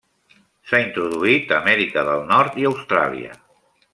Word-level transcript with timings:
S'ha 0.69 0.79
introduït 0.83 1.53
a 1.53 1.59
Amèrica 1.59 2.05
del 2.09 2.25
Nord 2.33 2.59
i 2.65 2.67
Austràlia. 2.73 3.37